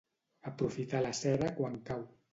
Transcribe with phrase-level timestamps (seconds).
[0.51, 2.07] Aprofitar la cera quan cau.